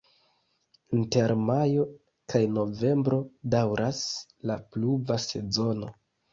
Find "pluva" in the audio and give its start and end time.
4.73-5.23